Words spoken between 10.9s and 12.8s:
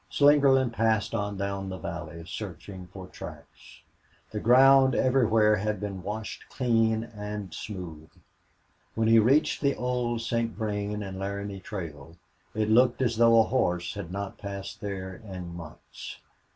and Laramie Trail it